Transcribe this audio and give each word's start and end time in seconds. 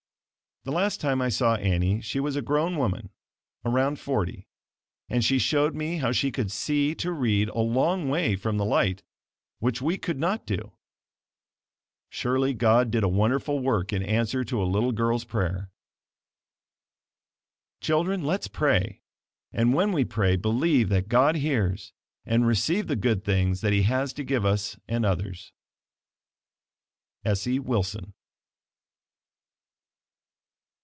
The 0.63 0.71
last 0.71 1.01
time 1.01 1.23
I 1.23 1.29
saw 1.29 1.55
Annie 1.55 2.01
she 2.01 2.19
was 2.19 2.35
a 2.35 2.41
grown 2.43 2.77
woman 2.77 3.09
around 3.65 3.97
forty, 3.97 4.47
and 5.09 5.25
she 5.25 5.39
showed 5.39 5.73
me 5.73 5.97
how 5.97 6.11
she 6.11 6.31
could 6.31 6.51
see 6.51 6.93
to 6.93 7.11
read 7.11 7.49
a 7.49 7.61
long 7.61 8.09
way 8.09 8.35
from 8.35 8.57
the 8.57 8.63
light, 8.65 9.01
which 9.57 9.81
we 9.81 9.97
could 9.97 10.19
not 10.19 10.45
do. 10.45 10.73
Surely 12.11 12.53
God 12.53 12.91
did 12.91 13.03
a 13.03 13.07
wonderful 13.09 13.57
work 13.57 13.91
in 13.91 14.03
answer 14.03 14.43
to 14.43 14.61
a 14.61 14.63
little 14.69 14.91
girl's 14.91 15.25
prayer. 15.25 15.71
Children, 17.79 18.23
let's 18.23 18.47
pray; 18.47 19.01
and 19.51 19.73
when 19.73 19.91
we 19.91 20.05
pray, 20.05 20.35
believe 20.35 20.89
that 20.89 21.07
God 21.09 21.37
hears, 21.37 21.91
and 22.23 22.45
receive 22.45 22.85
the 22.85 22.95
good 22.95 23.23
things 23.23 23.61
that 23.61 23.73
he 23.73 23.81
has 23.81 24.13
to 24.13 24.23
give 24.23 24.45
us 24.45 24.77
and 24.87 25.07
others. 25.07 25.53
Essie 27.25 27.57
Wilson. 27.57 28.13